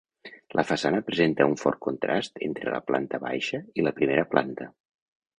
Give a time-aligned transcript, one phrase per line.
[0.59, 4.67] La façana presenta un fort contrast entre la planta baixa i la primera planta.